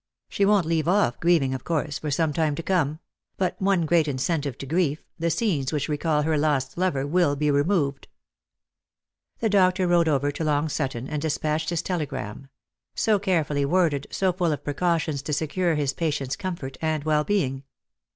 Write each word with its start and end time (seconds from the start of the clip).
She 0.29 0.45
won't 0.47 0.65
leave 0.65 0.87
off 0.87 1.19
grieving, 1.19 1.53
of 1.53 1.63
course, 1.63 1.99
for 1.99 2.09
some 2.09 2.33
time 2.33 2.55
to 2.55 2.63
come; 2.63 2.97
but 3.37 3.55
one 3.61 3.85
great 3.85 4.07
incentive 4.07 4.57
to 4.57 4.65
grief, 4.65 5.03
the 5.19 5.29
scenes 5.29 5.71
which 5.71 5.87
recall 5.87 6.23
her 6.23 6.39
lost 6.39 6.75
lover, 6.75 7.05
will 7.05 7.35
be 7.35 7.51
removed." 7.51 8.07
The 9.41 9.49
doctor 9.49 9.85
rode 9.85 10.07
over 10.07 10.31
to 10.31 10.43
Long 10.43 10.69
Sutton, 10.69 11.07
and 11.07 11.21
despatched 11.21 11.69
his 11.69 11.81
Lost 11.87 12.01
fbr 12.01 12.11
Love. 12.11 12.11
175 12.11 12.47
telegram; 12.47 12.49
so 12.95 13.19
carefully 13.19 13.63
worded, 13.65 14.07
so 14.09 14.33
full 14.33 14.51
of 14.51 14.63
precautions 14.63 15.21
to 15.21 15.33
secure 15.33 15.75
his 15.75 15.93
patient's 15.93 16.35
comfort 16.35 16.79
and 16.81 17.03
well 17.03 17.23
being. 17.23 17.61